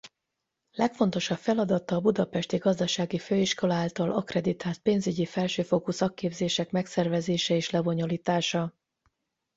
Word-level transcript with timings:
Legfontosabb 0.71 1.37
feladata 1.37 1.95
a 1.95 1.99
Budapesti 2.01 2.57
Gazdasági 2.57 3.17
Főiskola 3.19 3.73
által 3.73 4.11
akkreditált 4.11 4.77
pénzügyi 4.77 5.25
felsőfokú 5.25 5.91
szakképzések 5.91 6.71
megszervezése 6.71 7.55
és 7.55 7.69
lebonyolítása. 7.69 8.73